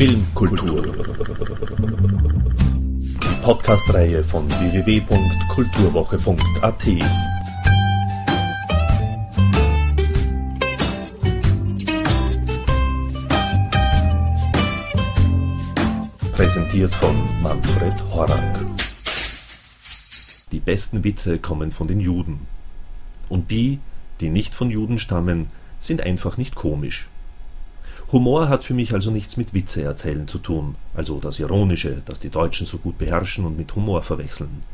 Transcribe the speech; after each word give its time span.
Filmkultur. 0.00 0.80
Die 2.96 3.36
Podcast-Reihe 3.42 4.24
von 4.24 4.48
www.kulturwoche.at. 4.48 6.84
Präsentiert 16.32 16.94
von 16.94 17.14
Manfred 17.42 18.02
Horak. 18.10 18.64
Die 20.50 20.60
besten 20.60 21.04
Witze 21.04 21.38
kommen 21.38 21.72
von 21.72 21.88
den 21.88 22.00
Juden. 22.00 22.46
Und 23.28 23.50
die, 23.50 23.80
die 24.20 24.30
nicht 24.30 24.54
von 24.54 24.70
Juden 24.70 24.98
stammen, 24.98 25.48
sind 25.78 26.00
einfach 26.00 26.38
nicht 26.38 26.54
komisch. 26.54 27.10
Humor 28.12 28.48
hat 28.48 28.64
für 28.64 28.74
mich 28.74 28.92
also 28.92 29.12
nichts 29.12 29.36
mit 29.36 29.54
Witze 29.54 29.82
erzählen 29.82 30.26
zu 30.26 30.38
tun, 30.38 30.74
also 30.94 31.20
das 31.20 31.38
Ironische, 31.38 32.02
das 32.06 32.18
die 32.18 32.28
Deutschen 32.28 32.66
so 32.66 32.78
gut 32.78 32.98
beherrschen 32.98 33.44
und 33.44 33.56
mit 33.56 33.76
Humor 33.76 34.02
verwechseln. 34.02 34.64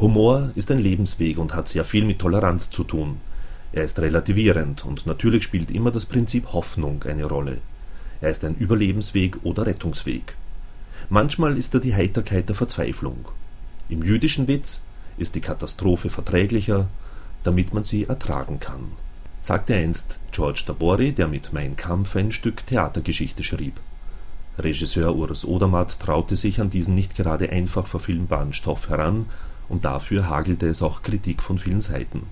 Humor 0.00 0.50
ist 0.56 0.72
ein 0.72 0.80
Lebensweg 0.80 1.38
und 1.38 1.54
hat 1.54 1.68
sehr 1.68 1.84
viel 1.84 2.04
mit 2.04 2.18
Toleranz 2.18 2.70
zu 2.70 2.82
tun. 2.82 3.20
Er 3.72 3.84
ist 3.84 4.00
relativierend 4.00 4.84
und 4.84 5.06
natürlich 5.06 5.44
spielt 5.44 5.70
immer 5.70 5.92
das 5.92 6.04
Prinzip 6.04 6.52
Hoffnung 6.52 7.04
eine 7.04 7.26
Rolle. 7.26 7.58
Er 8.20 8.30
ist 8.30 8.44
ein 8.44 8.56
Überlebensweg 8.56 9.36
oder 9.44 9.66
Rettungsweg. 9.66 10.34
Manchmal 11.08 11.56
ist 11.56 11.74
er 11.74 11.80
die 11.80 11.94
Heiterkeit 11.94 12.48
der 12.48 12.56
Verzweiflung. 12.56 13.28
Im 13.88 14.02
jüdischen 14.02 14.48
Witz 14.48 14.82
ist 15.16 15.36
die 15.36 15.40
Katastrophe 15.40 16.10
verträglicher, 16.10 16.88
damit 17.44 17.72
man 17.72 17.84
sie 17.84 18.04
ertragen 18.04 18.58
kann 18.58 18.90
sagte 19.44 19.74
einst 19.74 20.20
George 20.32 20.62
Tabori, 20.66 21.12
der 21.12 21.28
mit 21.28 21.52
Mein 21.52 21.76
Kampf 21.76 22.16
ein 22.16 22.32
Stück 22.32 22.66
Theatergeschichte 22.66 23.44
schrieb. 23.44 23.78
Regisseur 24.58 25.14
Urs 25.14 25.44
Odermatt 25.44 26.00
traute 26.00 26.34
sich 26.34 26.62
an 26.62 26.70
diesen 26.70 26.94
nicht 26.94 27.14
gerade 27.14 27.50
einfach 27.50 27.86
verfilmbaren 27.86 28.54
Stoff 28.54 28.88
heran, 28.88 29.26
und 29.68 29.84
dafür 29.84 30.30
hagelte 30.30 30.66
es 30.66 30.80
auch 30.80 31.02
Kritik 31.02 31.42
von 31.42 31.58
vielen 31.58 31.82
Seiten. 31.82 32.22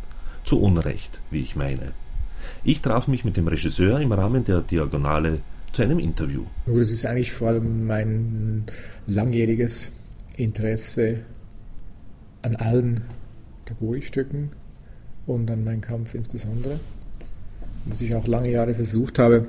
Zu 0.44 0.58
Unrecht, 0.58 1.20
wie 1.30 1.42
ich 1.42 1.54
meine. 1.54 1.92
Ich 2.64 2.80
traf 2.80 3.08
mich 3.08 3.26
mit 3.26 3.36
dem 3.36 3.46
Regisseur 3.46 4.00
im 4.00 4.12
Rahmen 4.12 4.46
der 4.46 4.62
Diagonale 4.62 5.40
zu 5.74 5.82
einem 5.82 5.98
Interview. 5.98 6.44
Das 6.64 6.90
ist 6.90 7.04
eigentlich 7.04 7.32
vor 7.32 7.48
allem 7.48 7.86
mein 7.86 8.64
langjähriges 9.06 9.92
Interesse 10.38 11.20
an 12.40 12.56
allen 12.56 13.02
Tabori-Stücken 13.66 14.52
und 15.26 15.50
an 15.50 15.62
meinem 15.62 15.82
Kampf 15.82 16.14
insbesondere 16.14 16.80
was 17.84 18.00
ich 18.00 18.14
auch 18.14 18.26
lange 18.26 18.50
Jahre 18.50 18.74
versucht 18.74 19.18
habe, 19.18 19.46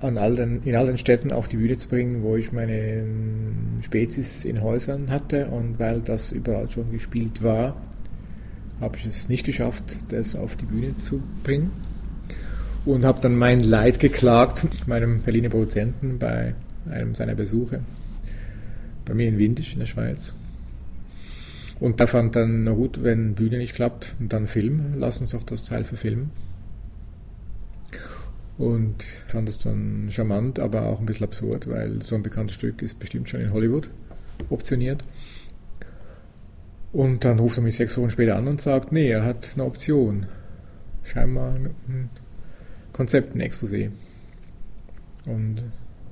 an 0.00 0.18
all 0.18 0.36
den, 0.36 0.62
in 0.64 0.76
all 0.76 0.86
den 0.86 0.98
Städten 0.98 1.32
auf 1.32 1.48
die 1.48 1.56
Bühne 1.56 1.76
zu 1.76 1.88
bringen, 1.88 2.22
wo 2.22 2.36
ich 2.36 2.52
meine 2.52 3.04
Spezies 3.82 4.44
in 4.44 4.62
Häusern 4.62 5.10
hatte. 5.10 5.46
Und 5.46 5.78
weil 5.78 6.00
das 6.00 6.32
überall 6.32 6.70
schon 6.70 6.92
gespielt 6.92 7.42
war, 7.42 7.76
habe 8.80 8.96
ich 8.98 9.06
es 9.06 9.28
nicht 9.28 9.46
geschafft, 9.46 9.96
das 10.08 10.36
auf 10.36 10.56
die 10.56 10.66
Bühne 10.66 10.94
zu 10.94 11.22
bringen. 11.42 11.70
Und 12.84 13.04
habe 13.06 13.20
dann 13.22 13.36
mein 13.38 13.60
Leid 13.60 13.98
geklagt 13.98 14.66
meinem 14.86 15.22
Berliner 15.22 15.48
Produzenten 15.48 16.18
bei 16.18 16.54
einem 16.90 17.14
seiner 17.14 17.34
Besuche 17.34 17.80
bei 19.04 19.14
mir 19.14 19.28
in 19.28 19.38
Windisch 19.38 19.72
in 19.72 19.80
der 19.80 19.86
Schweiz. 19.86 20.34
Und 21.80 22.00
da 22.00 22.06
fand 22.06 22.36
dann, 22.36 22.64
na 22.64 22.72
gut, 22.72 23.02
wenn 23.02 23.34
Bühne 23.34 23.58
nicht 23.58 23.74
klappt, 23.74 24.14
dann 24.20 24.46
Film, 24.46 24.94
lass 24.96 25.20
uns 25.20 25.34
auch 25.34 25.42
das 25.42 25.64
Teil 25.64 25.84
verfilmen. 25.84 26.30
Und 28.56 29.02
fand 29.26 29.48
es 29.48 29.58
dann 29.58 30.08
charmant, 30.10 30.60
aber 30.60 30.82
auch 30.82 31.00
ein 31.00 31.06
bisschen 31.06 31.26
absurd, 31.26 31.68
weil 31.68 32.02
so 32.02 32.14
ein 32.14 32.22
bekanntes 32.22 32.54
Stück 32.54 32.82
ist 32.82 33.00
bestimmt 33.00 33.28
schon 33.28 33.40
in 33.40 33.52
Hollywood 33.52 33.90
optioniert. 34.48 35.04
Und 36.92 37.24
dann 37.24 37.40
ruft 37.40 37.58
er 37.58 37.64
mich 37.64 37.76
sechs 37.76 37.98
Wochen 37.98 38.10
später 38.10 38.36
an 38.36 38.46
und 38.46 38.60
sagt, 38.60 38.92
nee, 38.92 39.08
er 39.08 39.24
hat 39.24 39.50
eine 39.54 39.64
Option. 39.64 40.26
Scheinbar 41.02 41.56
ein 41.56 42.08
Konzept, 42.92 43.34
ein 43.34 43.40
Exposé. 43.40 43.90
Und 45.26 45.64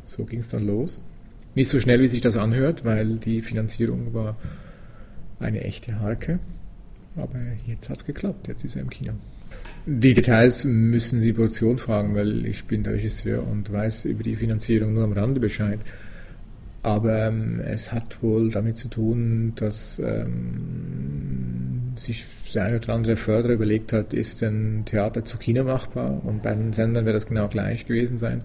so 0.04 0.24
ging 0.24 0.40
es 0.40 0.48
dann 0.48 0.66
los. 0.66 1.00
Nicht 1.54 1.68
so 1.68 1.78
schnell, 1.78 2.00
wie 2.00 2.08
sich 2.08 2.20
das 2.20 2.36
anhört, 2.36 2.84
weil 2.84 3.18
die 3.18 3.42
Finanzierung 3.42 4.12
war 4.12 4.36
eine 5.42 5.62
echte 5.62 6.00
Harke. 6.00 6.38
Aber 7.16 7.38
jetzt 7.66 7.88
hat 7.90 7.98
es 7.98 8.04
geklappt, 8.04 8.48
jetzt 8.48 8.64
ist 8.64 8.76
er 8.76 8.82
im 8.82 8.90
Kino. 8.90 9.12
Die 9.84 10.14
Details 10.14 10.64
müssen 10.64 11.20
Sie 11.20 11.32
Produktion 11.32 11.78
fragen, 11.78 12.14
weil 12.14 12.46
ich 12.46 12.64
bin 12.64 12.84
der 12.84 12.94
Regisseur 12.94 13.46
und 13.46 13.70
weiß 13.70 14.04
über 14.06 14.22
die 14.22 14.36
Finanzierung 14.36 14.94
nur 14.94 15.04
am 15.04 15.12
Rande 15.12 15.40
Bescheid. 15.40 15.80
Aber 16.82 17.26
ähm, 17.26 17.60
es 17.60 17.92
hat 17.92 18.22
wohl 18.22 18.50
damit 18.50 18.76
zu 18.76 18.88
tun, 18.88 19.52
dass 19.56 20.00
ähm, 20.00 21.92
sich 21.96 22.24
der 22.54 22.64
eine 22.64 22.76
oder 22.76 22.94
andere 22.94 23.16
Förderer 23.16 23.52
überlegt 23.52 23.92
hat, 23.92 24.12
ist 24.12 24.42
ein 24.42 24.84
Theater 24.84 25.24
zu 25.24 25.36
Kino 25.36 25.64
machbar? 25.64 26.24
Und 26.24 26.42
bei 26.42 26.54
den 26.54 26.72
Sendern 26.72 27.04
wird 27.04 27.14
das 27.14 27.26
genau 27.26 27.48
gleich 27.48 27.86
gewesen 27.86 28.18
sein. 28.18 28.42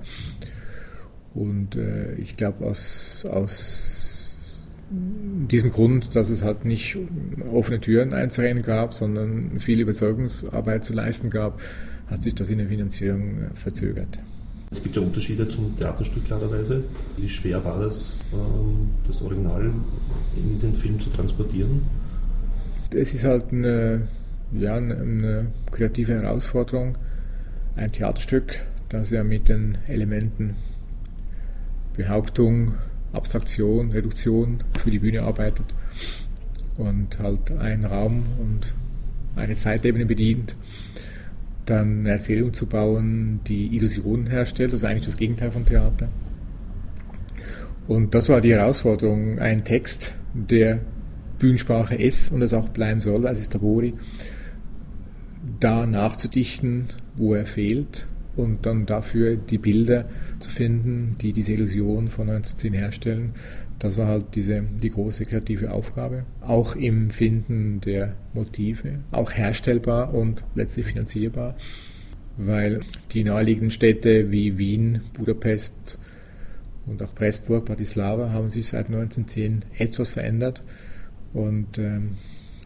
Und 1.33 1.75
äh, 1.75 2.13
ich 2.15 2.37
glaube, 2.37 2.65
aus, 2.65 3.25
aus 3.25 3.96
diesem 4.89 5.71
Grund, 5.71 6.15
dass 6.15 6.29
es 6.29 6.43
halt 6.43 6.65
nicht 6.65 6.97
offene 7.51 7.79
Türen 7.79 8.13
einzurennen 8.13 8.63
gab, 8.63 8.93
sondern 8.93 9.59
viel 9.59 9.79
Überzeugungsarbeit 9.79 10.83
zu 10.83 10.93
leisten 10.93 11.29
gab, 11.29 11.59
hat 12.09 12.23
sich 12.23 12.35
das 12.35 12.49
in 12.49 12.59
der 12.59 12.67
Finanzierung 12.67 13.21
äh, 13.21 13.55
verzögert. 13.55 14.19
Es 14.71 14.83
gibt 14.83 14.95
ja 14.95 15.01
Unterschiede 15.01 15.47
zum 15.47 15.75
Theaterstück 15.77 16.25
klarerweise. 16.25 16.83
Wie 17.15 17.29
schwer 17.29 17.63
war 17.63 17.79
das, 17.79 18.21
ähm, 18.33 18.89
das 19.05 19.21
Original 19.21 19.71
in 20.35 20.59
den 20.59 20.73
Film 20.73 20.99
zu 20.99 21.09
transportieren? 21.09 21.83
Es 22.93 23.13
ist 23.13 23.23
halt 23.23 23.51
eine, 23.51 24.07
ja, 24.53 24.75
eine 24.75 25.47
kreative 25.71 26.13
Herausforderung. 26.13 26.97
Ein 27.75 27.91
Theaterstück, 27.91 28.63
das 28.89 29.11
ja 29.11 29.23
mit 29.23 29.49
den 29.49 29.77
Elementen 29.87 30.55
Behauptung, 31.95 32.75
Abstraktion, 33.13 33.91
Reduktion 33.91 34.63
für 34.83 34.91
die 34.91 34.99
Bühne 34.99 35.23
arbeitet 35.23 35.65
und 36.77 37.17
halt 37.19 37.51
einen 37.51 37.85
Raum 37.85 38.23
und 38.39 38.73
eine 39.35 39.55
Zeitebene 39.55 40.05
bedient, 40.05 40.55
dann 41.65 41.99
eine 41.99 42.11
Erzählung 42.11 42.53
zu 42.53 42.65
bauen, 42.65 43.41
die 43.47 43.75
Illusionen 43.75 44.27
herstellt, 44.27 44.73
ist 44.73 44.83
eigentlich 44.83 45.05
das 45.05 45.17
Gegenteil 45.17 45.51
von 45.51 45.65
Theater. 45.65 46.07
Und 47.87 48.15
das 48.15 48.29
war 48.29 48.41
die 48.41 48.53
Herausforderung, 48.53 49.39
einen 49.39 49.63
Text, 49.63 50.13
der 50.33 50.79
Bühnensprache 51.39 51.95
ist 51.95 52.31
und 52.31 52.41
es 52.41 52.53
auch 52.53 52.69
bleiben 52.69 53.01
soll, 53.01 53.27
als 53.27 53.39
ist 53.39 53.53
Tabori, 53.53 53.93
da 55.59 55.85
nachzudichten, 55.85 56.87
wo 57.15 57.33
er 57.33 57.45
fehlt 57.45 58.07
und 58.37 58.65
dann 58.65 58.85
dafür 58.85 59.35
die 59.35 59.57
Bilder 59.57 60.07
zu 60.39 60.49
finden, 60.49 61.17
die 61.21 61.33
diese 61.33 61.53
Illusion 61.53 62.09
von 62.09 62.29
1910 62.29 62.73
herstellen. 62.73 63.31
Das 63.79 63.97
war 63.97 64.07
halt 64.07 64.35
diese, 64.35 64.61
die 64.61 64.89
große 64.89 65.25
kreative 65.25 65.71
Aufgabe. 65.71 66.25
Auch 66.41 66.75
im 66.75 67.09
Finden 67.09 67.81
der 67.81 68.15
Motive, 68.33 68.99
auch 69.11 69.31
herstellbar 69.33 70.13
und 70.13 70.43
letztlich 70.55 70.85
finanzierbar, 70.85 71.55
weil 72.37 72.81
die 73.11 73.23
naheliegenden 73.23 73.71
Städte 73.71 74.31
wie 74.31 74.57
Wien, 74.57 75.01
Budapest 75.13 75.99
und 76.85 77.03
auch 77.03 77.13
Pressburg, 77.13 77.65
Bratislava 77.65 78.31
haben 78.31 78.49
sich 78.49 78.67
seit 78.67 78.87
1910 78.87 79.65
etwas 79.77 80.11
verändert 80.11 80.63
und 81.33 81.77
ähm, 81.77 82.11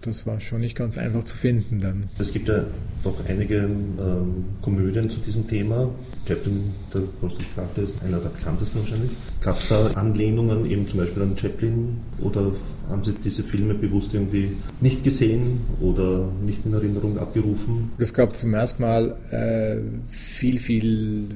das 0.02 0.26
war 0.26 0.40
schon 0.40 0.62
nicht 0.62 0.76
ganz 0.76 0.98
einfach 0.98 1.24
zu 1.24 1.38
finden 1.38 1.80
dann. 1.80 2.10
Es 2.18 2.34
gibt 2.34 2.48
ja 2.48 2.66
doch 3.04 3.24
einige 3.28 3.58
ähm, 3.58 4.46
Komödien 4.62 5.10
zu 5.10 5.20
diesem 5.20 5.48
Thema. 5.48 5.90
Chaplin, 6.28 6.74
der 6.94 7.02
Konstruktor, 7.20 7.66
ist 7.84 7.96
einer 8.04 8.20
der 8.20 8.30
bekanntesten 8.30 8.80
wahrscheinlich. 8.80 9.12
Gab 9.42 9.60
es 9.60 9.68
da 9.68 9.88
Anlehnungen 9.88 10.66
eben 10.66 10.88
zum 10.88 11.00
Beispiel 11.00 11.24
an 11.24 11.38
Chaplin 11.38 11.98
oder 12.20 12.52
haben 12.90 13.04
Sie 13.04 13.14
diese 13.14 13.44
Filme 13.44 13.74
bewusst 13.74 14.14
irgendwie 14.14 14.58
nicht 14.82 15.04
gesehen 15.04 15.62
oder 15.80 16.32
nicht 16.44 16.66
in 16.66 16.74
Erinnerung 16.74 17.18
abgerufen? 17.18 17.92
Es 17.98 18.14
gab 18.14 18.36
zum 18.36 18.54
ersten 18.54 18.82
Mal 18.82 19.16
äh, 19.32 20.14
viel, 20.14 20.60
viel 20.60 21.28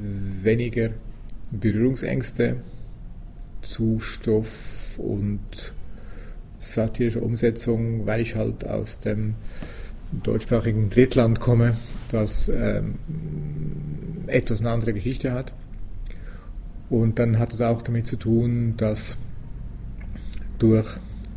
weniger 0.43 0.89
Berührungsängste 1.51 2.57
zu 3.61 3.99
Stoff 3.99 4.99
und 4.99 5.39
satirische 6.57 7.21
Umsetzung, 7.21 8.05
weil 8.05 8.21
ich 8.21 8.35
halt 8.35 8.65
aus 8.65 8.99
dem 8.99 9.35
deutschsprachigen 10.23 10.89
Drittland 10.89 11.39
komme, 11.39 11.75
das 12.11 12.49
ähm, 12.49 12.95
etwas 14.27 14.61
eine 14.61 14.71
andere 14.71 14.93
Geschichte 14.93 15.31
hat. 15.31 15.53
Und 16.89 17.19
dann 17.19 17.39
hat 17.39 17.53
es 17.53 17.61
auch 17.61 17.81
damit 17.81 18.05
zu 18.05 18.15
tun, 18.15 18.75
dass 18.77 19.17
durch 20.59 20.87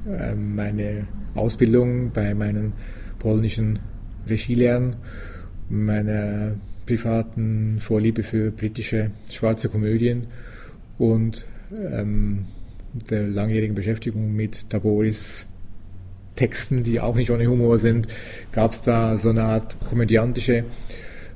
ähm, 0.07 0.55
meine 0.55 1.07
Ausbildung 1.35 2.11
bei 2.13 2.35
meinen 2.35 2.75
polnischen 3.19 3.79
Regielehrern, 4.29 4.97
meiner 5.69 6.53
privaten 6.87 7.81
Vorliebe 7.81 8.23
für 8.23 8.51
britische 8.51 9.11
schwarze 9.31 9.69
Komödien 9.69 10.27
und 10.97 11.45
ähm, 11.73 12.47
der 13.11 13.27
langjährigen 13.27 13.75
Beschäftigung 13.75 14.35
mit 14.35 14.69
Taboris 14.71 15.47
Texten, 16.37 16.85
die 16.85 17.01
auch 17.01 17.17
nicht 17.17 17.31
ohne 17.31 17.49
Humor 17.49 17.79
sind, 17.79 18.07
gab 18.53 18.73
es 18.73 18.81
da 18.81 19.17
so 19.17 19.31
eine 19.31 19.43
Art 19.43 19.77
komödiantische 19.89 20.65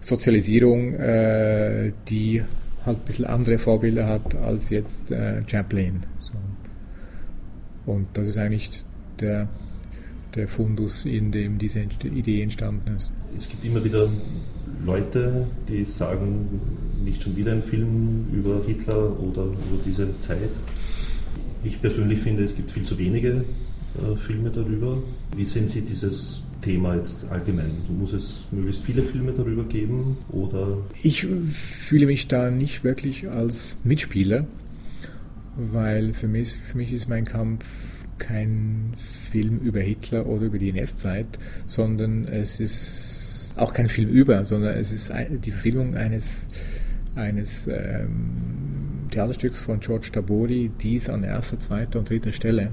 Sozialisierung, 0.00 0.94
äh, 0.94 1.92
die 2.08 2.42
halt 2.86 2.98
ein 2.98 3.04
bisschen 3.04 3.24
andere 3.26 3.58
Vorbilder 3.58 4.06
hat 4.06 4.34
als 4.36 4.70
jetzt 4.70 5.10
äh, 5.10 5.42
Chaplin. 5.46 6.04
So. 6.20 7.92
Und 7.92 8.06
das 8.14 8.28
ist 8.28 8.38
eigentlich 8.38 8.82
der, 9.20 9.48
der 10.34 10.48
Fundus, 10.48 11.04
in 11.04 11.32
dem 11.32 11.58
diese 11.58 11.80
Idee 11.80 12.42
entstanden 12.42 12.96
ist. 12.96 13.12
Es 13.36 13.48
gibt 13.48 13.64
immer 13.64 13.82
wieder 13.82 14.08
Leute, 14.84 15.46
die 15.68 15.84
sagen, 15.84 16.60
nicht 17.04 17.22
schon 17.22 17.36
wieder 17.36 17.52
ein 17.52 17.62
Film 17.62 18.26
über 18.32 18.62
Hitler 18.66 19.18
oder 19.20 19.44
über 19.44 19.78
diese 19.84 20.08
Zeit. 20.20 20.50
Ich 21.64 21.80
persönlich 21.80 22.20
finde, 22.20 22.42
es 22.42 22.56
gibt 22.56 22.70
viel 22.70 22.82
zu 22.84 22.98
wenige 22.98 23.44
äh, 23.98 24.16
Filme 24.16 24.50
darüber. 24.50 25.02
Wie 25.36 25.44
sehen 25.44 25.68
Sie 25.68 25.82
dieses 25.82 26.42
Thema 26.60 26.96
jetzt 26.96 27.24
allgemein? 27.30 27.70
Muss 27.88 28.12
es 28.12 28.46
möglichst 28.50 28.84
viele 28.84 29.02
Filme 29.02 29.32
darüber 29.32 29.64
geben? 29.64 30.16
Oder? 30.30 30.78
Ich 31.02 31.26
fühle 31.52 32.06
mich 32.06 32.26
da 32.26 32.50
nicht 32.50 32.82
wirklich 32.82 33.28
als 33.28 33.76
Mitspieler, 33.84 34.46
weil 35.56 36.14
für 36.14 36.28
mich, 36.28 36.56
für 36.70 36.78
mich 36.78 36.92
ist 36.92 37.08
mein 37.08 37.24
Kampf 37.24 37.68
kein 38.18 38.94
Film 39.30 39.58
über 39.58 39.80
Hitler 39.80 40.26
oder 40.26 40.46
über 40.46 40.58
die 40.58 40.70
NS-Zeit, 40.70 41.38
sondern 41.66 42.24
es 42.24 42.60
ist 42.60 43.52
auch 43.56 43.72
kein 43.72 43.88
Film 43.88 44.08
über, 44.08 44.44
sondern 44.44 44.76
es 44.76 44.92
ist 44.92 45.12
die 45.44 45.50
Verfilmung 45.50 45.94
eines, 45.94 46.48
eines 47.14 47.66
ähm, 47.66 48.91
Theaterstücks 49.12 49.62
von 49.62 49.80
George 49.80 50.08
Tabori, 50.12 50.70
dies 50.80 51.08
an 51.08 51.22
erster, 51.22 51.58
zweiter 51.60 52.00
und 52.00 52.10
dritter 52.10 52.32
Stelle. 52.32 52.70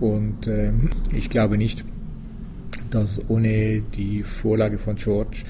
Und 0.00 0.46
äh, 0.46 0.72
ich 1.12 1.30
glaube 1.30 1.56
nicht, 1.56 1.84
dass 2.90 3.20
ohne 3.28 3.82
die 3.94 4.22
Vorlage 4.22 4.78
von 4.78 4.96
George 4.96 5.44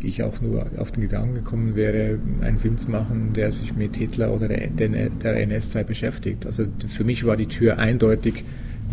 ich 0.00 0.22
auch 0.22 0.40
nur 0.40 0.66
auf 0.76 0.92
den 0.92 1.02
Gedanken 1.02 1.34
gekommen 1.34 1.74
wäre, 1.74 2.18
einen 2.42 2.58
Film 2.58 2.76
zu 2.76 2.90
machen, 2.90 3.32
der 3.34 3.50
sich 3.52 3.74
mit 3.74 3.96
Hitler 3.96 4.32
oder 4.32 4.48
der, 4.48 4.68
der 4.68 5.36
NS-Zeit 5.36 5.86
beschäftigt. 5.86 6.46
Also 6.46 6.66
für 6.86 7.04
mich 7.04 7.24
war 7.24 7.36
die 7.36 7.46
Tür 7.46 7.78
eindeutig 7.78 8.44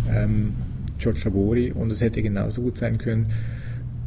ähm, 0.10 0.54
George 0.98 1.20
Tabori 1.22 1.72
und 1.72 1.92
es 1.92 2.02
hätte 2.02 2.22
genauso 2.22 2.62
gut 2.62 2.78
sein 2.78 2.98
können, 2.98 3.28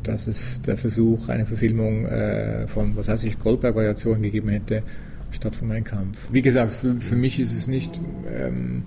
dass 0.02 0.26
es 0.26 0.62
der 0.62 0.78
Versuch 0.78 1.28
einer 1.28 1.46
Verfilmung 1.46 2.06
äh, 2.06 2.66
von, 2.68 2.96
was 2.96 3.08
heißt 3.08 3.24
ich, 3.24 3.38
Goldberg-Variationen 3.38 4.22
gegeben 4.22 4.48
hätte, 4.48 4.82
statt 5.30 5.56
von 5.56 5.68
Mein 5.68 5.84
Kampf. 5.84 6.18
Wie 6.30 6.42
gesagt, 6.42 6.72
für, 6.72 7.00
für 7.00 7.16
mich 7.16 7.38
ist 7.38 7.54
es 7.54 7.66
nicht 7.66 8.00
ähm, 8.28 8.84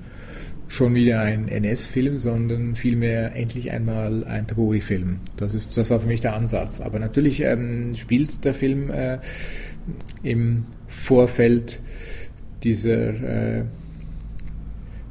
schon 0.69 0.94
wieder 0.94 1.21
ein 1.21 1.47
NS-Film, 1.47 2.19
sondern 2.19 2.75
vielmehr 2.75 3.36
endlich 3.36 3.71
einmal 3.71 4.24
ein 4.24 4.47
Tabori-Film. 4.47 5.19
Das, 5.36 5.69
das 5.69 5.89
war 5.89 6.00
für 6.00 6.07
mich 6.07 6.21
der 6.21 6.36
Ansatz. 6.36 6.80
Aber 6.80 7.00
natürlich 7.00 7.41
ähm, 7.41 7.95
spielt 7.95 8.45
der 8.45 8.53
Film 8.53 8.91
äh, 8.91 9.18
im 10.21 10.65
Vorfeld 10.88 11.81
dieser 12.63 13.59
äh, 13.59 13.63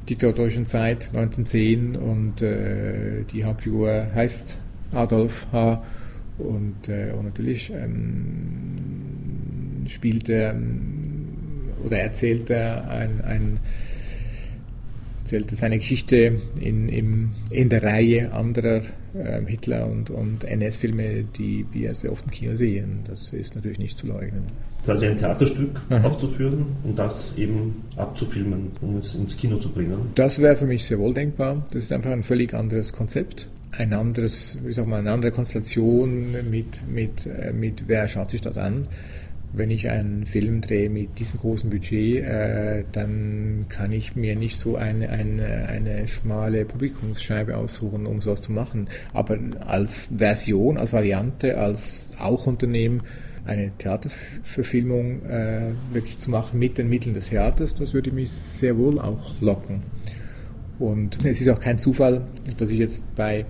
diktatorischen 0.08 0.66
Zeit 0.66 1.08
1910 1.08 1.96
und 1.96 2.40
äh, 2.40 3.24
die 3.24 3.44
Hauptfigur 3.44 4.06
heißt 4.14 4.60
Adolf 4.92 5.46
H. 5.52 5.82
Und, 6.38 6.88
äh, 6.88 7.12
und 7.18 7.24
natürlich 7.24 7.72
ähm, 7.72 8.76
spielt 9.88 10.28
er 10.28 10.52
ähm, 10.52 11.07
oder 11.84 11.98
erzählt 11.98 12.50
er 12.50 12.88
ein, 12.88 13.20
ein 13.22 13.60
erzählt 15.28 15.50
seine 15.50 15.78
Geschichte 15.78 16.40
in, 16.58 16.88
in, 16.88 17.30
in 17.50 17.68
der 17.68 17.82
Reihe 17.82 18.32
anderer 18.32 18.82
äh, 19.14 19.42
Hitler- 19.46 19.86
und, 19.86 20.08
und 20.08 20.44
NS-Filme, 20.44 21.24
die 21.36 21.66
wir 21.70 21.94
sehr 21.94 22.12
oft 22.12 22.24
im 22.24 22.30
Kino 22.30 22.54
sehen. 22.54 23.00
Das 23.06 23.30
ist 23.30 23.54
natürlich 23.54 23.78
nicht 23.78 23.98
zu 23.98 24.06
leugnen. 24.06 24.44
Quasi 24.86 25.06
ein 25.06 25.18
Theaterstück 25.18 25.82
Aha. 25.90 26.06
aufzuführen 26.06 26.64
und 26.82 26.98
das 26.98 27.30
eben 27.36 27.84
abzufilmen, 27.96 28.70
um 28.80 28.96
es 28.96 29.14
ins 29.14 29.36
Kino 29.36 29.58
zu 29.58 29.70
bringen. 29.70 29.98
Das 30.14 30.40
wäre 30.40 30.56
für 30.56 30.66
mich 30.66 30.86
sehr 30.86 30.98
wohl 30.98 31.12
denkbar. 31.12 31.62
Das 31.72 31.82
ist 31.82 31.92
einfach 31.92 32.10
ein 32.10 32.22
völlig 32.22 32.54
anderes 32.54 32.92
Konzept 32.92 33.48
ein 33.70 33.92
anderes, 33.92 34.56
wie 34.64 34.72
sag 34.72 34.86
mal, 34.86 35.00
eine 35.00 35.12
andere 35.12 35.30
Konstellation 35.30 36.32
mit, 36.50 36.88
mit, 36.88 37.26
äh, 37.26 37.52
mit 37.52 37.86
wer 37.86 38.08
schaut 38.08 38.30
sich 38.30 38.40
das 38.40 38.56
an 38.56 38.88
wenn 39.52 39.70
ich 39.70 39.88
einen 39.88 40.26
Film 40.26 40.60
drehe 40.60 40.90
mit 40.90 41.18
diesem 41.18 41.40
großen 41.40 41.70
Budget, 41.70 42.22
äh, 42.22 42.84
dann 42.92 43.66
kann 43.68 43.92
ich 43.92 44.14
mir 44.14 44.36
nicht 44.36 44.56
so 44.58 44.76
eine, 44.76 45.08
eine, 45.08 45.68
eine 45.68 46.06
schmale 46.06 46.64
Publikumsscheibe 46.64 47.56
aussuchen, 47.56 48.06
um 48.06 48.20
sowas 48.20 48.42
zu 48.42 48.52
machen. 48.52 48.88
Aber 49.12 49.38
als 49.60 50.10
Version, 50.16 50.76
als 50.76 50.92
Variante, 50.92 51.56
als 51.56 52.12
auch 52.18 52.46
Unternehmen 52.46 53.02
eine 53.46 53.70
Theaterverfilmung 53.78 55.24
äh, 55.24 55.72
wirklich 55.92 56.18
zu 56.18 56.30
machen 56.30 56.58
mit 56.58 56.76
den 56.76 56.90
Mitteln 56.90 57.14
des 57.14 57.30
Theaters, 57.30 57.74
das 57.74 57.94
würde 57.94 58.10
mich 58.10 58.30
sehr 58.30 58.76
wohl 58.76 59.00
auch 59.00 59.40
locken. 59.40 59.82
Und 60.78 61.18
es 61.24 61.40
ist 61.40 61.48
auch 61.48 61.60
kein 61.60 61.78
Zufall, 61.78 62.26
dass 62.58 62.68
ich 62.68 62.78
jetzt 62.78 63.02
bei 63.14 63.46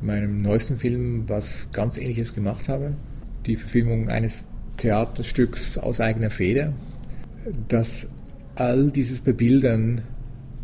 meinem 0.00 0.40
neuesten 0.42 0.78
Film 0.78 1.24
was 1.28 1.70
ganz 1.72 1.98
Ähnliches 1.98 2.34
gemacht 2.34 2.68
habe. 2.68 2.94
Die 3.46 3.56
Verfilmung 3.56 4.08
eines 4.08 4.46
Theaterstücks 4.80 5.78
aus 5.78 6.00
eigener 6.00 6.30
Feder, 6.30 6.72
dass 7.68 8.10
all 8.54 8.90
dieses 8.90 9.20
Bebildern, 9.20 10.02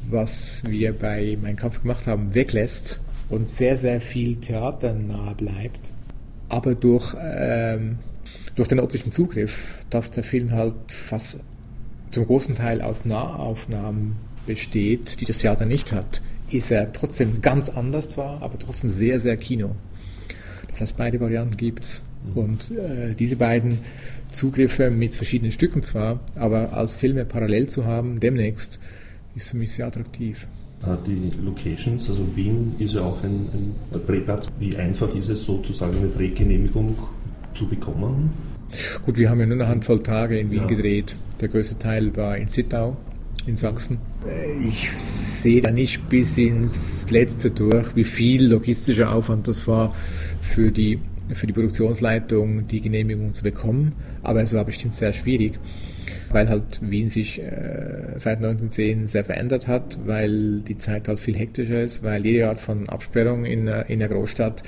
was 0.09 0.65
wir 0.67 0.93
bei 0.93 1.39
Mein 1.41 1.57
Kampf 1.57 1.83
gemacht 1.83 2.07
haben, 2.07 2.35
weglässt 2.35 3.01
und 3.29 3.49
sehr, 3.49 3.77
sehr 3.77 4.01
viel 4.01 4.37
theaternah 4.37 5.35
bleibt, 5.35 5.93
aber 6.49 6.75
durch, 6.75 7.15
ähm, 7.21 7.99
durch 8.55 8.69
den 8.69 8.81
optischen 8.81 9.13
Zugriff, 9.13 9.85
dass 9.91 10.11
der 10.11 10.25
Film 10.25 10.53
halt 10.53 10.75
fast 10.89 11.41
zum 12.11 12.25
großen 12.25 12.55
Teil 12.55 12.83
aus 12.83 13.05
Nahaufnahmen 13.05 14.17
besteht, 14.47 15.21
die 15.21 15.25
das 15.25 15.39
Theater 15.39 15.67
nicht 15.67 15.93
hat, 15.93 16.23
ist 16.51 16.71
er 16.71 16.93
trotzdem 16.93 17.43
ganz 17.43 17.69
anders 17.69 18.09
zwar, 18.09 18.41
aber 18.43 18.59
trotzdem 18.59 18.91
sehr, 18.91 19.21
sehr 19.21 19.37
Kino. 19.37 19.73
Das 20.69 20.81
heißt, 20.81 20.97
beide 20.97 21.21
Varianten 21.21 21.57
gibt 21.57 21.85
es. 21.85 22.03
Und 22.35 22.71
äh, 22.71 23.15
diese 23.15 23.37
beiden 23.37 23.79
Zugriffe 24.31 24.91
mit 24.91 25.15
verschiedenen 25.15 25.53
Stücken 25.53 25.83
zwar, 25.83 26.21
aber 26.35 26.73
als 26.73 26.97
Filme 26.97 27.25
parallel 27.25 27.69
zu 27.69 27.85
haben, 27.87 28.21
demnächst, 28.21 28.79
ist 29.35 29.51
für 29.51 29.57
mich 29.57 29.73
sehr 29.73 29.87
attraktiv. 29.87 30.47
Ah, 30.83 30.97
die 31.07 31.31
Locations, 31.43 32.09
also 32.09 32.27
Wien 32.37 32.75
ist 32.79 32.95
ja 32.95 33.01
auch 33.01 33.23
ein, 33.23 33.49
ein 33.93 34.01
Drehplatz. 34.07 34.47
Wie 34.59 34.77
einfach 34.77 35.15
ist 35.15 35.29
es 35.29 35.45
sozusagen 35.45 35.97
eine 35.97 36.09
Drehgenehmigung 36.09 36.97
zu 37.55 37.67
bekommen? 37.67 38.31
Gut, 39.05 39.17
wir 39.17 39.31
haben 39.31 39.41
ja 39.41 39.47
nur 39.47 39.57
eine 39.57 39.69
Handvoll 39.69 40.03
Tage 40.03 40.39
in 40.39 40.51
Wien 40.51 40.63
ja. 40.63 40.67
gedreht. 40.67 41.17
Der 41.41 41.49
größte 41.49 41.79
Teil 41.79 42.15
war 42.17 42.37
in 42.37 42.49
Zittau 42.49 42.97
in 43.47 43.57
Sachsen. 43.57 43.99
Ich 44.67 44.91
sehe 44.99 45.63
da 45.63 45.71
nicht 45.71 46.09
bis 46.09 46.37
ins 46.37 47.09
Letzte 47.11 47.51
durch, 47.51 47.95
wie 47.95 48.05
viel 48.05 48.47
logistischer 48.47 49.13
Aufwand 49.13 49.47
das 49.49 49.67
war 49.67 49.95
für 50.41 50.73
die 50.73 50.99
für 51.33 51.47
die 51.47 51.53
Produktionsleitung 51.53 52.67
die 52.69 52.81
Genehmigung 52.81 53.35
zu 53.35 53.43
bekommen, 53.43 53.95
aber 54.23 54.43
es 54.43 54.55
war 54.55 54.65
bestimmt 54.65 54.95
sehr 54.95 55.13
schwierig, 55.13 55.59
weil 56.31 56.49
halt 56.49 56.81
Wien 56.83 57.09
sich 57.09 57.43
äh, 57.43 58.15
seit 58.17 58.39
1910 58.39 59.07
sehr 59.07 59.25
verändert 59.25 59.67
hat, 59.67 59.99
weil 60.07 60.61
die 60.61 60.77
Zeit 60.77 61.09
halt 61.09 61.19
viel 61.19 61.37
hektischer 61.37 61.83
ist, 61.83 62.03
weil 62.03 62.25
jede 62.25 62.49
Art 62.49 62.61
von 62.61 62.89
Absperrung 62.89 63.45
in, 63.45 63.67
in 63.67 63.99
der 63.99 64.09
Großstadt 64.09 64.63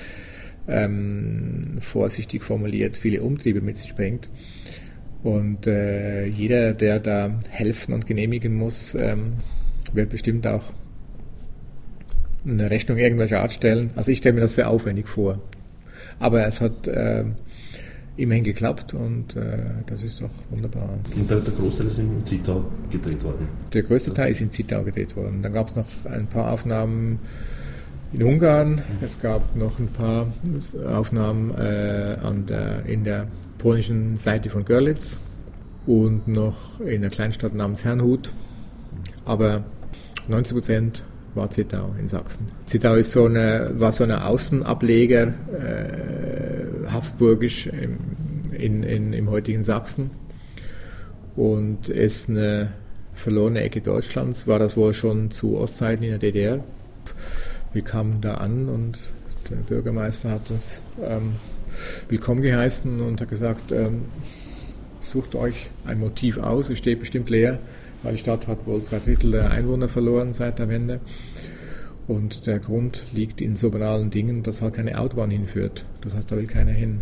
ähm, 0.69 1.79
vorsichtig 1.81 2.45
formuliert 2.45 2.97
viele 2.97 3.23
Umtriebe 3.23 3.61
mit 3.61 3.77
sich 3.77 3.95
bringt. 3.95 4.29
Und 5.23 5.67
äh, 5.67 6.27
jeder, 6.27 6.75
der 6.75 7.01
da 7.01 7.41
helfen 7.51 7.93
und 7.93 8.07
genehmigen 8.07 8.55
muss, 8.55 8.95
ähm, 8.95 9.35
wird 9.93 10.11
bestimmt 10.11 10.47
auch 10.47 10.73
eine 12.47 12.71
Rechnung 12.71 12.99
irgendwelcher 12.99 13.41
Art 13.41 13.53
stellen. 13.53 13.91
Also 13.97 14.13
ich 14.13 14.19
stelle 14.19 14.35
mir 14.35 14.41
das 14.43 14.55
sehr 14.55 14.71
aufwendig 14.71 15.09
vor. 15.09 15.41
Aber 16.21 16.47
es 16.47 16.61
hat 16.61 16.87
äh, 16.87 17.25
immerhin 18.17 18.45
geklappt 18.45 18.95
und 18.95 19.37
äh, 19.37 19.59
das 19.87 20.03
ist 20.03 20.21
doch 20.21 20.31
wunderbar. 20.51 20.99
Und 21.15 21.31
der, 21.31 21.41
der 21.41 21.55
Großteil 21.55 21.87
ist 21.87 21.99
in 21.99 22.25
Zittau 22.27 22.65
gedreht 22.91 23.23
worden? 23.23 23.49
Der 23.73 23.83
größte 23.83 24.13
Teil 24.13 24.33
ist 24.33 24.41
in 24.41 24.51
Zittau 24.51 24.83
gedreht 24.83 25.17
worden. 25.17 25.43
Dann 25.43 25.53
gab 25.53 25.69
es 25.69 25.77
noch 25.77 25.87
ein 26.05 26.27
paar 26.27 26.53
Aufnahmen 26.53 27.21
in 28.13 28.23
Ungarn. 28.23 28.83
Es 29.01 29.21
gab 29.21 29.55
noch 29.55 29.79
ein 29.79 29.89
paar 29.89 30.27
Aufnahmen 30.87 31.55
äh, 31.57 32.17
an 32.23 32.47
der, 32.47 32.85
in 32.87 33.05
der 33.05 33.29
polnischen 33.59 34.17
Seite 34.17 34.51
von 34.51 34.65
Görlitz 34.65 35.21
und 35.87 36.27
noch 36.27 36.81
in 36.81 37.03
einer 37.03 37.11
Kleinstadt 37.11 37.55
namens 37.55 37.85
Herrnhut. 37.85 38.33
Aber 39.25 39.63
90 40.27 40.55
Prozent 40.55 41.05
war 41.35 41.51
Zittau 41.51 41.95
in 41.99 42.09
Sachsen. 42.09 42.47
Zittau 42.67 42.95
ist 42.95 43.13
so 43.13 43.27
eine, 43.27 43.71
war 43.75 43.93
so 43.93 44.05
ein 44.05 44.13
Außenableger, 44.13 45.23
äh, 45.27 46.91
habsburgisch 46.91 47.67
im, 47.67 47.99
in, 48.53 48.83
in, 48.83 49.13
im 49.13 49.31
heutigen 49.31 49.63
Sachsen. 49.63 50.11
und 51.37 51.89
es 51.89 52.29
eine 52.29 52.73
verlorene 53.15 53.63
Ecke 53.63 53.81
Deutschlands 53.81 54.47
war 54.47 54.59
das 54.59 54.77
wohl 54.77 54.93
schon 54.93 55.31
zu 55.31 55.57
Ostzeiten 55.57 56.03
in 56.05 56.11
der 56.11 56.19
DDR. 56.19 56.65
Wir 57.73 57.83
kamen 57.83 58.21
da 58.21 58.35
an 58.35 58.69
und 58.69 58.99
der 59.51 59.57
Bürgermeister 59.57 60.31
hat 60.31 60.51
uns 60.51 60.83
ähm, 61.03 61.37
willkommen 62.09 62.43
geheißen 62.43 63.01
und 63.01 63.21
hat 63.21 63.29
gesagt, 63.29 63.73
ähm, 63.73 64.07
sucht 65.01 65.35
euch 65.35 65.71
ein 65.85 66.01
Motiv 66.01 66.39
aus, 66.39 66.71
es 66.71 66.79
steht 66.79 67.01
bestimmt 67.01 67.31
leer, 67.31 67.59
weil 68.03 68.13
die 68.13 68.19
Stadt 68.19 68.47
hat 68.47 68.67
wohl 68.67 68.83
zwei 68.83 68.99
Drittel 68.99 69.33
der 69.33 69.51
Einwohner 69.51 69.89
verloren 69.89 70.33
seit 70.35 70.59
der 70.59 70.69
Wende. 70.69 71.01
Und 72.07 72.47
der 72.47 72.59
Grund 72.59 73.05
liegt 73.13 73.41
in 73.41 73.55
so 73.55 73.71
banalen 73.71 74.11
Dingen, 74.11 74.43
dass 74.43 74.63
halt 74.63 74.75
keine 74.75 74.99
Autobahn 74.99 75.31
hinführt. 75.31 75.85
Das 76.01 76.15
heißt, 76.15 76.31
da 76.33 76.37
will 76.37 76.47
keiner 76.47 76.73
hin. 76.73 77.01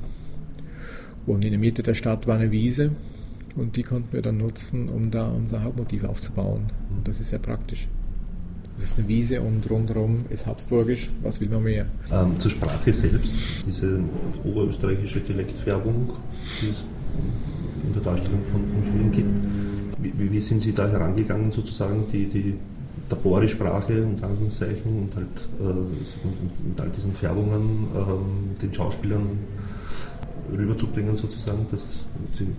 Und 1.26 1.44
in 1.44 1.52
der 1.52 1.60
Mitte 1.60 1.82
der 1.82 1.94
Stadt 1.94 2.26
war 2.26 2.36
eine 2.36 2.50
Wiese 2.50 2.90
und 3.56 3.76
die 3.76 3.82
konnten 3.82 4.12
wir 4.12 4.22
dann 4.22 4.38
nutzen, 4.38 4.88
um 4.88 5.10
da 5.10 5.28
unser 5.28 5.62
Hauptmotiv 5.62 6.04
aufzubauen. 6.04 6.72
Und 6.90 7.06
das 7.08 7.20
ist 7.20 7.30
sehr 7.30 7.38
praktisch. 7.38 7.88
Das 8.76 8.86
ist 8.86 8.98
eine 8.98 9.08
Wiese 9.08 9.40
und 9.40 9.68
rundherum 9.70 10.26
ist 10.28 10.46
Habsburgisch. 10.46 11.10
Was 11.22 11.40
will 11.40 11.48
man 11.48 11.62
mehr? 11.62 11.86
Ähm, 12.12 12.38
zur 12.38 12.50
Sprache 12.50 12.92
selbst, 12.92 13.32
diese 13.66 14.00
oberösterreichische 14.44 15.20
Dialektfärbung, 15.20 16.10
die 16.60 16.68
es 16.68 16.84
in 17.86 17.92
der 17.94 18.02
Darstellung 18.02 18.40
von, 18.52 18.66
von 18.66 18.84
Schilling 18.84 19.12
gibt. 19.12 19.45
Wie, 20.16 20.32
wie, 20.32 20.40
sind 20.40 20.60
Sie 20.60 20.72
da 20.72 20.88
herangegangen, 20.88 21.50
sozusagen 21.50 22.06
die, 22.12 22.26
die 22.26 22.54
Tabori-Sprache 23.08 24.02
und 24.02 24.22
Anführungszeichen 24.22 25.02
und 25.02 25.16
halt 25.16 25.26
äh, 25.60 26.68
mit 26.68 26.80
all 26.80 26.88
diesen 26.90 27.12
Färbungen 27.12 27.88
äh, 27.94 28.62
den 28.62 28.74
Schauspielern 28.74 29.38
rüberzubringen 30.52 31.16
sozusagen, 31.16 31.66
das, 31.70 32.04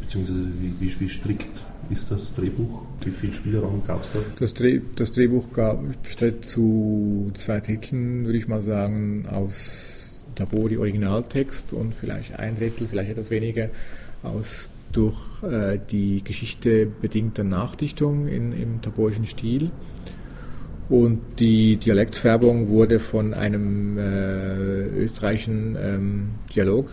beziehungsweise 0.02 0.40
wie, 0.60 0.74
wie, 0.80 1.00
wie, 1.00 1.10
strikt 1.10 1.64
ist 1.90 2.12
das 2.12 2.34
Drehbuch? 2.34 2.82
Wie 3.04 3.12
viel 3.12 3.32
Spielraum 3.32 3.82
gab 3.86 4.02
es 4.02 4.12
da? 4.12 4.20
Das, 4.40 4.54
Dreh, 4.54 4.82
das 4.96 5.12
Drehbuch 5.12 5.54
gab, 5.54 5.82
besteht 6.04 6.46
zu 6.46 7.32
zwei 7.36 7.60
Dritteln, 7.60 8.26
würde 8.26 8.38
ich 8.38 8.48
mal 8.48 8.62
sagen, 8.62 9.26
aus 9.32 10.24
Tabori 10.36 10.78
Originaltext 10.78 11.74
und 11.74 11.96
vielleicht 11.96 12.38
ein 12.38 12.58
Drittel, 12.58 12.88
vielleicht 12.88 13.12
etwas 13.12 13.30
weniger 13.30 13.70
aus 14.24 14.72
durch 14.92 15.44
äh, 15.44 15.80
die 15.92 16.24
Geschichte 16.24 16.86
bedingter 16.86 17.44
Nachdichtung 17.44 18.28
in, 18.28 18.52
im 18.52 18.82
taborischen 18.82 19.26
Stil. 19.26 19.72
Und 20.90 21.20
die 21.40 21.76
Dialektfärbung 21.78 22.70
wurde 22.70 23.00
von 23.00 23.34
einem 23.34 23.98
äh, 23.98 24.86
österreichischen 24.86 25.78
ähm, 25.80 26.30
Dialog 26.56 26.90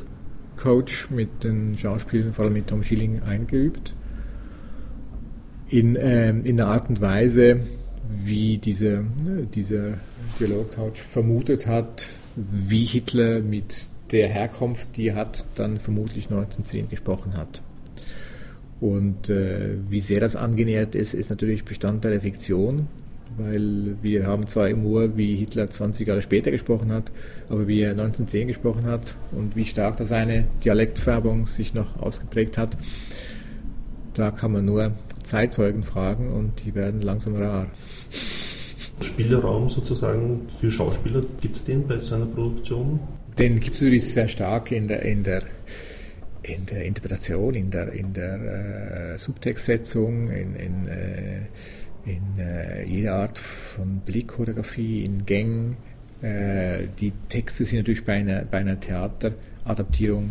Coach 0.57 1.11
mit 1.11 1.45
den 1.45 1.77
Schauspielern, 1.77 2.33
vor 2.33 2.45
allem 2.45 2.55
mit 2.55 2.69
Tom 2.69 2.83
Schilling, 2.83 3.23
eingeübt. 3.23 3.95
In, 5.69 5.97
ähm, 5.99 6.45
in 6.45 6.57
der 6.57 6.67
Art 6.67 6.89
und 6.89 7.01
Weise, 7.01 7.61
wie 8.09 8.59
diese, 8.59 9.05
ne, 9.25 9.47
dieser 9.53 9.95
Dialogcoach 10.39 10.97
vermutet 10.97 11.67
hat, 11.67 12.11
wie 12.37 12.85
Hitler 12.85 13.41
mit 13.41 13.89
der 14.13 14.29
Herkunft, 14.29 14.97
die 14.97 15.09
er 15.09 15.17
hat, 15.17 15.45
dann 15.55 15.79
vermutlich 15.79 16.27
1910 16.27 16.89
gesprochen 16.89 17.37
hat. 17.37 17.63
Und 18.85 19.31
äh, 19.31 19.77
wie 19.89 20.01
sehr 20.01 20.21
das 20.21 20.37
angenähert 20.37 20.95
ist, 20.95 21.15
ist 21.15 21.31
natürlich 21.31 21.65
Bestandteil 21.65 22.13
der 22.13 22.21
Fiktion 22.21 22.87
weil 23.37 23.97
wir 24.03 24.27
haben 24.27 24.47
zwar 24.47 24.69
im 24.69 24.87
Ohr, 24.87 25.17
wie 25.17 25.37
Hitler 25.37 25.69
20 25.69 26.07
Jahre 26.07 26.23
später 26.23 26.51
gesprochen 26.51 26.93
hat, 26.93 27.11
aber 27.49 27.67
wie 27.67 27.81
er 27.81 27.91
1910 27.91 28.49
gesprochen 28.49 28.87
hat 28.87 29.17
und 29.33 29.57
wie 29.57 29.65
stark 29.65 29.97
da 29.97 30.05
seine 30.05 30.47
Dialektfärbung 30.65 31.47
sich 31.47 31.75
noch 31.75 32.01
ausgeprägt 32.01 32.59
hat, 32.59 32.77
da 34.15 34.31
kann 34.31 34.53
man 34.53 34.65
nur 34.65 34.93
Zeitzeugen 35.23 35.85
fragen 35.85 36.31
und 36.33 36.65
die 36.65 36.75
werden 36.75 37.01
langsam 37.01 37.35
rar. 37.37 37.67
Spielraum 39.01 39.69
sozusagen 39.69 40.43
für 40.61 40.71
Schauspieler, 40.71 41.23
gibt 41.41 41.57
es 41.57 41.65
den 41.65 41.87
bei 41.87 41.99
seiner 41.99 42.27
Produktion? 42.27 43.01
Den 43.39 43.59
gibt 43.59 43.75
es 43.75 43.83
natürlich 43.83 44.13
sehr 44.13 44.29
stark 44.29 44.71
in 44.71 44.87
der, 44.87 45.03
in 45.03 45.25
der, 45.25 45.43
in 46.45 46.67
der 46.67 46.85
Interpretation, 46.85 47.55
in 47.55 47.71
der, 47.71 47.93
in 47.93 48.13
der 48.13 49.15
äh, 49.15 49.19
Subtextsetzung, 49.19 50.31
in, 50.31 50.55
in 50.57 50.89
äh, 50.89 51.41
in 52.07 52.39
äh, 52.39 52.85
jeder 52.85 53.15
Art 53.15 53.39
von 53.39 54.01
Blickchoreografie, 54.05 55.05
in 55.05 55.25
Gängen. 55.25 55.77
Äh, 56.23 56.89
die 57.01 57.13
Texte 57.29 57.65
sind 57.65 57.79
natürlich 57.79 58.05
bei 58.05 58.15
einer, 58.15 58.45
bei 58.45 58.59
einer 58.59 58.79
Theateradaptierung 58.79 60.31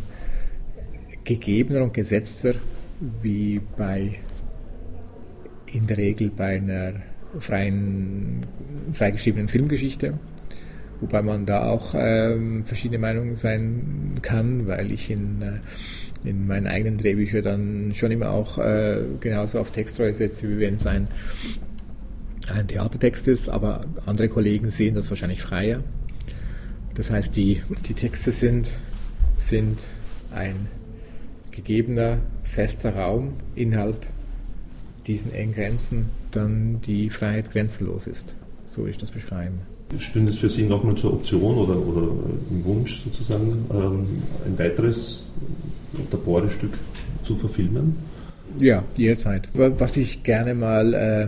gegebener 1.24 1.84
und 1.84 1.93
gesetzter 1.93 2.55
wie 3.22 3.62
bei 3.77 4.20
in 5.67 5.88
der 5.88 5.98
Regel 5.98 6.29
bei 6.29 6.58
einer 6.58 6.93
freien, 7.39 8.46
freigeschriebenen 8.91 9.50
Filmgeschichte. 9.50 10.20
Wobei 11.03 11.22
man 11.22 11.45
da 11.45 11.67
auch 11.67 11.93
ähm, 11.98 12.63
verschiedene 12.65 12.98
Meinungen 12.98 13.36
sein 13.36 14.19
kann, 14.22 14.67
weil 14.67 14.91
ich 14.91 15.12
in 15.12 15.41
äh, 15.41 15.60
in 16.24 16.48
meinen 16.48 16.67
eigenen 16.67 16.98
Drehbüchern 16.98 17.43
dann 17.43 17.95
schon 17.95 18.12
immer 18.12 18.29
auch 18.31 18.57
äh, 18.57 19.01
genauso 19.19 19.60
auf 19.60 19.72
Texttreue 19.72 20.13
setze, 20.13 20.50
wie 20.50 20.60
wenn 20.60 20.75
es 20.75 20.86
ein, 20.86 21.07
ein 22.48 22.67
Theatertext 22.67 23.27
ist, 23.27 23.50
aber 23.50 23.86
andere 24.05 24.29
Kollegen 24.29 24.69
sehen 24.69 24.95
das 24.95 25.10
wahrscheinlich 25.10 25.41
freier. 25.41 25.83
Das 26.95 27.10
heißt, 27.10 27.36
die, 27.36 27.62
die 27.88 27.93
Texte 27.93 28.31
sind, 28.31 28.69
sind 29.38 29.79
ein 30.33 30.67
gegebener, 31.51 32.19
fester 32.43 32.95
Raum, 32.95 33.33
innerhalb 33.55 34.05
diesen 35.07 35.33
engen 35.33 35.53
Grenzen 35.53 36.05
dann 36.31 36.81
die 36.81 37.10
Freiheit 37.10 37.51
grenzenlos 37.51 38.07
ist. 38.07 38.36
So 38.65 38.88
ich 38.88 38.98
das 38.98 39.12
beschreiben. 39.12 39.73
Stünde 40.00 40.31
es 40.31 40.38
für 40.38 40.50
Sie 40.50 40.63
nochmal 40.63 40.95
zur 40.95 41.13
Option 41.13 41.57
oder, 41.57 41.77
oder 41.77 42.07
im 42.50 42.65
Wunsch 42.65 43.03
sozusagen, 43.03 43.65
ähm, 43.71 44.07
ein 44.45 44.57
weiteres 44.57 45.25
Tabore-Stück 46.09 46.77
zu 47.23 47.35
verfilmen? 47.35 47.95
Ja, 48.59 48.83
jederzeit. 48.97 49.50
Was 49.53 49.97
ich 49.97 50.23
gerne 50.23 50.53
mal 50.53 50.93
äh, 50.93 51.27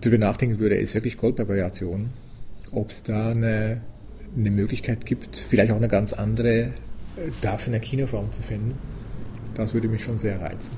darüber 0.00 0.18
nachdenken 0.18 0.58
würde, 0.58 0.76
ist 0.76 0.94
wirklich 0.94 1.16
Goldberg-Variation. 1.16 2.10
Ob 2.72 2.90
es 2.90 3.02
da 3.02 3.28
eine, 3.28 3.80
eine 4.36 4.50
Möglichkeit 4.50 5.06
gibt, 5.06 5.46
vielleicht 5.48 5.72
auch 5.72 5.76
eine 5.76 5.88
ganz 5.88 6.12
andere, 6.12 6.50
äh, 6.50 6.70
dafür 7.40 7.72
eine 7.74 7.80
Kinoform 7.80 8.32
zu 8.32 8.42
finden. 8.42 8.74
Das 9.54 9.74
würde 9.74 9.88
mich 9.88 10.04
schon 10.04 10.18
sehr 10.18 10.40
reizen. 10.40 10.72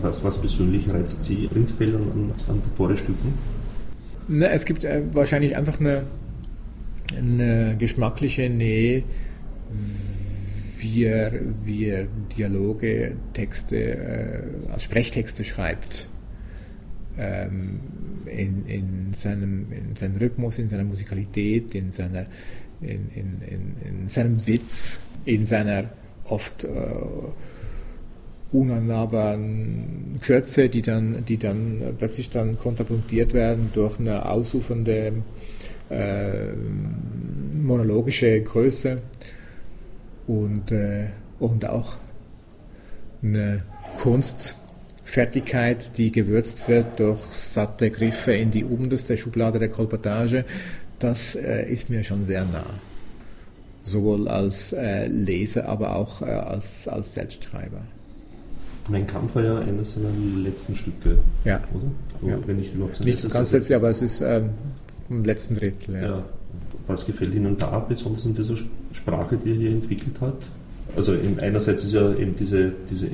Was, 0.00 0.22
was 0.22 0.38
persönlich 0.38 0.88
reizt 0.90 1.22
Sie 1.24 1.48
prinzipiell 1.48 1.96
an, 1.96 2.32
an 2.48 2.62
Tabore-Stücken? 2.62 3.34
es 4.28 4.64
gibt 4.64 4.84
äh, 4.84 5.02
wahrscheinlich 5.12 5.56
einfach 5.56 5.80
eine, 5.80 6.04
eine 7.16 7.76
geschmackliche 7.78 8.48
Nähe 8.48 9.04
wie 10.82 11.04
er, 11.04 11.32
wie 11.64 11.86
er 11.86 12.06
Dialoge, 12.36 13.14
Texte 13.32 13.76
äh, 13.76 14.72
als 14.72 14.82
Sprechtexte 14.82 15.44
schreibt. 15.44 16.08
Ähm, 17.18 17.80
in, 18.26 18.66
in, 18.66 19.14
seinem, 19.14 19.70
in 19.70 19.96
seinem 19.96 20.16
Rhythmus, 20.16 20.58
in 20.58 20.68
seiner 20.68 20.84
Musikalität, 20.84 21.74
in, 21.74 21.92
seiner, 21.92 22.24
in, 22.80 23.10
in, 23.14 23.42
in, 23.46 23.74
in 23.84 24.08
seinem 24.08 24.46
Witz, 24.46 25.00
in 25.24 25.44
seiner 25.44 25.90
oft 26.24 26.64
äh, 26.64 26.68
unannahbaren 28.50 30.18
Kürze, 30.22 30.68
die 30.68 30.82
dann, 30.82 31.24
die 31.26 31.36
dann 31.36 31.94
plötzlich 31.98 32.30
dann 32.30 32.58
kontrapunktiert 32.58 33.34
werden 33.34 33.70
durch 33.74 33.98
eine 33.98 34.28
ausufernde 34.28 35.22
äh, 35.92 36.52
monologische 37.54 38.40
Größe 38.40 38.98
und, 40.26 40.72
äh, 40.72 41.08
und 41.38 41.68
auch 41.68 41.96
eine 43.22 43.62
Kunstfertigkeit, 43.98 45.96
die 45.96 46.10
gewürzt 46.10 46.68
wird 46.68 46.98
durch 46.98 47.20
satte 47.24 47.90
Griffe 47.90 48.32
in 48.32 48.50
die 48.50 48.64
unterste 48.64 49.16
Schublade 49.16 49.58
der 49.58 49.68
Kolportage, 49.68 50.44
das 50.98 51.34
äh, 51.34 51.70
ist 51.70 51.90
mir 51.90 52.02
schon 52.02 52.24
sehr 52.24 52.44
nah. 52.44 52.66
Sowohl 53.84 54.28
als 54.28 54.72
äh, 54.72 55.06
Leser, 55.08 55.68
aber 55.68 55.96
auch 55.96 56.22
äh, 56.22 56.26
als, 56.26 56.86
als 56.86 57.14
Selbstschreiber. 57.14 57.80
Mein 58.88 59.06
Kampf 59.06 59.34
war 59.34 59.44
ja 59.44 59.58
eines 59.58 59.94
seiner 59.94 60.10
letzten 60.36 60.74
Stücke, 60.74 61.18
ja. 61.44 61.60
oder? 61.72 61.90
So, 62.20 62.28
ja. 62.28 62.38
Wenn 62.46 62.60
ich 62.60 62.74
überhaupt 62.74 63.04
Nicht 63.04 63.22
das 63.24 63.32
ganz 63.32 63.52
letzte, 63.52 63.76
aber 63.76 63.90
es 63.90 64.02
ist 64.02 64.20
ähm, 64.20 64.50
im 65.18 65.24
letzten 65.24 65.56
Drittel. 65.56 65.94
Ja. 65.94 66.02
ja 66.02 66.24
was 66.86 67.06
gefällt 67.06 67.34
Ihnen 67.34 67.56
da 67.56 67.78
besonders 67.78 68.26
in 68.26 68.34
dieser 68.34 68.56
Sprache, 68.92 69.36
die 69.36 69.50
er 69.50 69.56
hier 69.56 69.70
entwickelt 69.70 70.20
hat? 70.20 70.36
Also 70.96 71.14
einerseits 71.38 71.84
ist 71.84 71.92
ja 71.92 72.12
eben 72.14 72.34
diese, 72.36 72.72
diese 72.90 73.08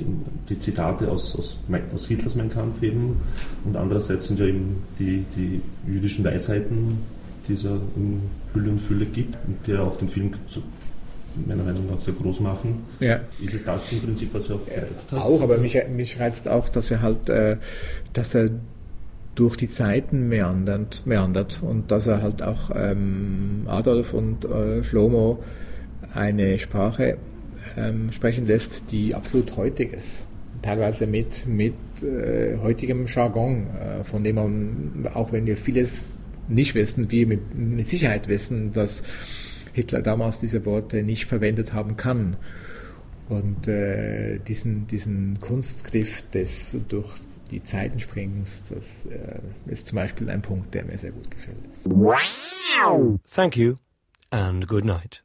die 0.49 0.59
Zitate 0.59 1.09
aus, 1.09 1.37
aus, 1.37 1.59
aus 1.95 2.07
Hitlers 2.07 2.35
Mein 2.35 2.49
Kampf 2.49 2.83
eben 2.83 3.21
und 3.64 3.76
andererseits 3.76 4.26
sind 4.26 4.40
ja 4.40 4.47
eben 4.47 4.83
die, 4.99 5.25
die 5.37 5.61
jüdischen 5.87 6.25
Weisheiten, 6.25 6.99
die 7.47 7.52
es 7.52 7.62
ja 7.62 7.78
in 7.95 8.23
Fülle 8.52 8.71
und 8.71 8.81
Fülle 8.81 9.07
gibt 9.07 9.37
und 9.47 9.59
die 9.67 9.73
ja 9.73 9.83
auch 9.83 9.97
den 9.99 10.09
Film 10.09 10.31
so 10.47 10.61
meiner 11.47 11.62
Meinung 11.62 11.87
nach 11.88 12.00
sehr 12.00 12.14
groß 12.14 12.40
machen. 12.40 12.85
Ja. 12.99 13.21
Ist 13.40 13.55
es 13.55 13.64
das 13.64 13.93
im 13.93 14.00
Prinzip, 14.00 14.35
was 14.35 14.50
er 14.50 14.57
auch 14.57 14.67
gereizt 14.67 15.12
hat? 15.12 15.21
Auch, 15.21 15.40
aber 15.40 15.59
mich, 15.59 15.78
mich 15.95 16.19
reizt 16.19 16.49
auch, 16.49 16.69
dass 16.69 16.90
er 16.90 17.02
halt, 17.02 17.28
äh, 17.28 17.59
dass 18.12 18.35
er 18.35 18.50
durch 19.38 19.57
die 19.57 19.68
Zeiten 19.68 20.28
meandert, 20.28 21.02
meandert 21.07 21.62
und 21.62 21.92
dass 21.92 22.09
er 22.09 22.23
halt 22.23 22.42
auch 22.42 22.73
ähm, 22.75 23.66
Adolf 23.66 24.12
und 24.12 24.45
äh, 24.45 24.83
Schlomo 24.83 25.42
eine 26.12 26.59
Sprache 26.59 27.18
ähm, 27.76 28.11
sprechen 28.11 28.47
lässt, 28.47 28.90
die 28.90 29.14
absolut 29.14 29.57
heutig 29.57 29.92
ist. 29.92 30.26
Teilweise 30.62 31.07
mit, 31.07 31.47
mit 31.47 31.75
äh, 32.02 32.57
heutigem 32.61 33.07
Jargon, 33.07 33.68
äh, 33.76 34.02
von 34.02 34.25
dem 34.25 34.35
man, 34.35 35.09
auch 35.14 35.30
wenn 35.30 35.47
wir 35.47 35.57
vieles 35.57 36.18
nicht 36.49 36.75
wissen, 36.75 37.09
wir 37.12 37.28
mit, 37.28 37.57
mit 37.57 37.88
Sicherheit 37.88 38.26
wissen, 38.26 38.73
dass 38.73 39.04
Hitler 39.73 40.02
damals 40.02 40.40
diese 40.40 40.64
Worte 40.66 41.04
nicht 41.04 41.26
verwendet 41.26 41.73
haben 41.75 41.97
kann. 41.97 42.37
Und 43.28 43.68
äh, 43.68 44.38
diesen, 44.38 44.88
diesen 44.88 45.38
Kunstgriff 45.40 46.28
des 46.30 46.76
durch 46.88 47.14
die 47.50 47.62
Zeitenspringens, 47.62 48.69
das 48.69 49.07
äh, 49.07 49.40
ist 49.67 49.87
zum 49.87 49.97
Beispiel 49.97 50.28
ein 50.31 50.43
Punkt, 50.43 50.75
der 50.75 50.85
mir 50.85 50.99
sehr 50.99 51.12
gut 51.12 51.31
gefällt. 51.31 51.59
Thank 53.31 53.57
you 53.57 53.76
and 54.31 54.69
good 54.69 54.85
night. 54.85 55.23